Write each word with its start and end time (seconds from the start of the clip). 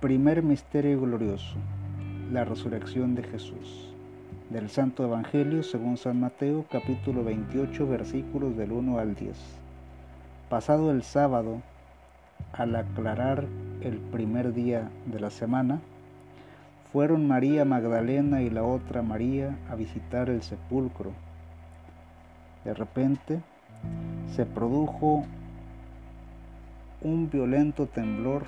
Primer 0.00 0.42
misterio 0.42 1.00
glorioso, 1.00 1.56
la 2.30 2.44
resurrección 2.44 3.14
de 3.14 3.22
Jesús. 3.22 3.94
Del 4.50 4.68
Santo 4.68 5.02
Evangelio 5.02 5.62
según 5.62 5.96
San 5.96 6.20
Mateo 6.20 6.66
capítulo 6.70 7.24
28 7.24 7.86
versículos 7.88 8.58
del 8.58 8.72
1 8.72 8.98
al 8.98 9.14
10. 9.14 9.34
Pasado 10.50 10.90
el 10.90 11.02
sábado, 11.02 11.62
al 12.52 12.76
aclarar 12.76 13.46
el 13.80 13.96
primer 13.96 14.52
día 14.52 14.90
de 15.06 15.18
la 15.18 15.30
semana, 15.30 15.80
fueron 16.92 17.26
María 17.26 17.64
Magdalena 17.64 18.42
y 18.42 18.50
la 18.50 18.64
otra 18.64 19.00
María 19.00 19.56
a 19.70 19.76
visitar 19.76 20.28
el 20.28 20.42
sepulcro. 20.42 21.12
De 22.66 22.74
repente 22.74 23.40
se 24.34 24.44
produjo 24.44 25.24
un 27.00 27.30
violento 27.30 27.86
temblor. 27.86 28.42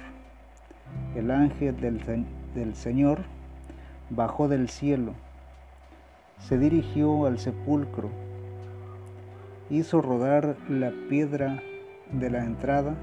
El 1.15 1.30
ángel 1.30 1.77
del, 1.80 2.74
Señor 2.74 3.20
bajó 4.10 4.48
del 4.48 4.69
cielo, 4.69 5.12
se 6.38 6.59
dirigió 6.59 7.27
al 7.27 7.38
sepulcro, 7.38 8.11
hizo 9.70 10.01
rodar 10.01 10.56
la 10.69 10.92
piedra 11.09 11.62
de 12.12 12.30
la 12.30 12.45
entrada 12.45 12.95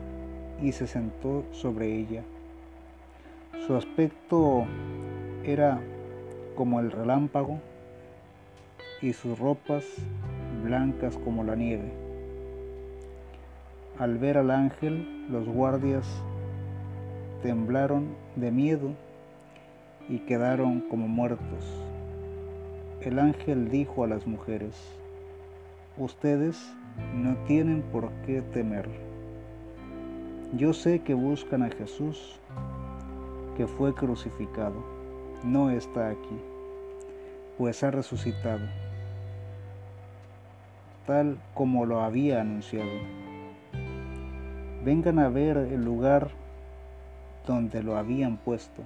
y 0.62 0.72
se 0.72 0.88
sentó 0.88 1.44
sobre 1.52 1.98
ella. 1.98 2.24
Su 3.66 3.76
aspecto 3.76 4.66
era 5.44 5.80
como 6.56 6.80
el 6.80 6.92
relámpago 6.92 7.60
y 9.02 9.14
sus 9.14 9.38
ropas 9.38 9.84
blancas 10.64 11.18
como 11.18 11.44
la 11.44 11.56
nieve. 11.56 11.92
Al 14.00 14.18
ver 14.18 14.38
al 14.38 14.52
ángel, 14.52 15.28
los 15.30 15.48
guardias 15.48 16.06
temblaron 17.42 18.16
de 18.36 18.52
miedo 18.52 18.92
y 20.10 20.20
quedaron 20.20 20.82
como 20.82 21.08
muertos. 21.08 21.64
El 23.02 23.20
ángel 23.20 23.70
dijo 23.70 24.04
a 24.04 24.08
las 24.08 24.26
mujeres, 24.26 24.76
ustedes 25.98 26.74
no 27.14 27.36
tienen 27.46 27.82
por 27.92 28.12
qué 28.26 28.42
temer. 28.42 28.90
Yo 30.54 30.74
sé 30.74 31.00
que 31.00 31.14
buscan 31.14 31.64
a 31.64 31.70
Jesús, 31.70 32.40
que 33.58 33.68
fue 33.68 33.94
crucificado 33.94 34.96
no 35.46 35.70
está 35.70 36.10
aquí, 36.10 36.42
pues 37.58 37.84
ha 37.84 37.92
resucitado, 37.92 38.68
tal 41.06 41.38
como 41.54 41.86
lo 41.86 42.02
había 42.02 42.42
anunciado. 42.42 42.90
Vengan 44.84 45.20
a 45.20 45.30
ver 45.30 45.58
el 45.58 45.86
lugar 45.86 46.32
donde 47.46 47.84
lo 47.84 47.98
habían 47.98 48.38
puesto, 48.38 48.84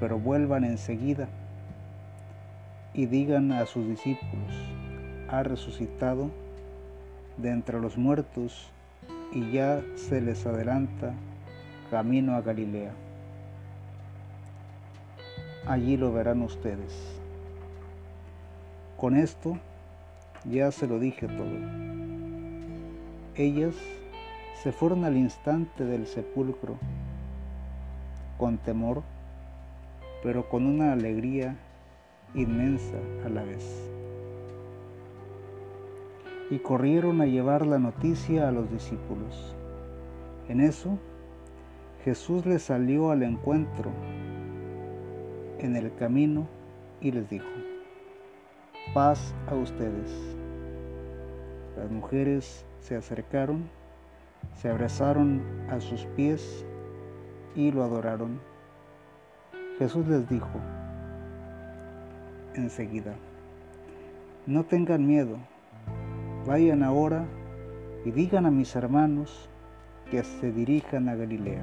pero 0.00 0.18
vuelvan 0.18 0.64
enseguida 0.64 1.28
y 2.92 3.06
digan 3.06 3.52
a 3.52 3.66
sus 3.66 3.86
discípulos, 3.86 4.54
ha 5.28 5.42
resucitado 5.42 6.30
de 7.36 7.50
entre 7.50 7.80
los 7.80 7.98
muertos 7.98 8.70
y 9.32 9.50
ya 9.50 9.82
se 9.96 10.20
les 10.20 10.46
adelanta 10.46 11.12
camino 11.90 12.34
a 12.36 12.42
Galilea 12.42 12.92
allí 15.66 15.96
lo 15.96 16.12
verán 16.12 16.42
ustedes. 16.42 16.92
Con 18.96 19.16
esto 19.16 19.58
ya 20.44 20.70
se 20.70 20.86
lo 20.86 20.98
dije 20.98 21.26
todo. 21.26 21.56
Ellas 23.34 23.74
se 24.62 24.72
fueron 24.72 25.04
al 25.04 25.16
instante 25.16 25.84
del 25.84 26.06
sepulcro, 26.06 26.76
con 28.38 28.58
temor, 28.58 29.02
pero 30.22 30.48
con 30.48 30.66
una 30.66 30.92
alegría 30.92 31.56
inmensa 32.34 32.96
a 33.24 33.28
la 33.28 33.42
vez. 33.42 33.90
Y 36.50 36.58
corrieron 36.58 37.20
a 37.20 37.26
llevar 37.26 37.66
la 37.66 37.78
noticia 37.78 38.48
a 38.48 38.52
los 38.52 38.70
discípulos. 38.70 39.54
En 40.48 40.60
eso, 40.60 40.98
Jesús 42.04 42.44
les 42.44 42.62
salió 42.62 43.10
al 43.10 43.22
encuentro 43.22 43.90
en 45.58 45.76
el 45.76 45.94
camino 45.94 46.46
y 47.00 47.12
les 47.12 47.28
dijo, 47.30 47.46
paz 48.92 49.34
a 49.48 49.54
ustedes. 49.54 50.10
Las 51.76 51.90
mujeres 51.90 52.64
se 52.80 52.96
acercaron, 52.96 53.68
se 54.56 54.70
abrazaron 54.70 55.42
a 55.70 55.80
sus 55.80 56.04
pies 56.16 56.64
y 57.54 57.70
lo 57.72 57.82
adoraron. 57.82 58.40
Jesús 59.78 60.06
les 60.06 60.28
dijo 60.28 60.60
enseguida, 62.54 63.14
no 64.46 64.64
tengan 64.64 65.06
miedo, 65.06 65.38
vayan 66.46 66.82
ahora 66.82 67.24
y 68.04 68.10
digan 68.10 68.46
a 68.46 68.50
mis 68.50 68.76
hermanos 68.76 69.48
que 70.10 70.22
se 70.22 70.52
dirijan 70.52 71.08
a 71.08 71.16
Galilea. 71.16 71.62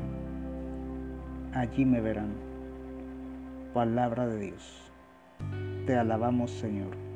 Allí 1.53 1.86
me 1.86 2.02
verán. 2.02 2.34
Palabra 3.74 4.28
de 4.28 4.40
Dios. 4.40 4.92
Te 5.86 5.96
alabamos 5.96 6.52
Señor. 6.52 7.11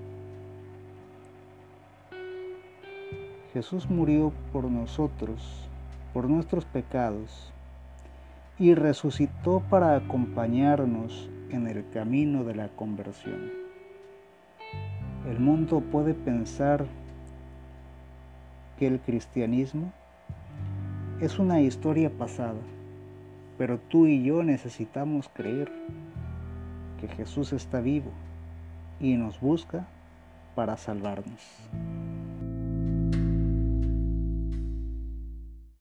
Jesús 3.55 3.89
murió 3.89 4.33
por 4.51 4.65
nosotros, 4.65 5.69
por 6.13 6.27
nuestros 6.27 6.65
pecados, 6.65 7.53
y 8.59 8.75
resucitó 8.75 9.61
para 9.69 9.95
acompañarnos 9.95 11.29
en 11.51 11.67
el 11.67 11.89
camino 11.91 12.43
de 12.43 12.53
la 12.53 12.67
conversión. 12.67 13.49
El 15.29 15.39
mundo 15.39 15.79
puede 15.79 16.13
pensar 16.13 16.85
que 18.77 18.87
el 18.87 18.99
cristianismo 18.99 19.93
es 21.21 21.39
una 21.39 21.61
historia 21.61 22.09
pasada, 22.09 22.59
pero 23.57 23.79
tú 23.79 24.05
y 24.05 24.21
yo 24.21 24.43
necesitamos 24.43 25.29
creer 25.33 25.71
que 26.99 27.07
Jesús 27.07 27.53
está 27.53 27.79
vivo 27.79 28.11
y 28.99 29.15
nos 29.15 29.39
busca 29.39 29.87
para 30.55 30.75
salvarnos. 30.75 31.39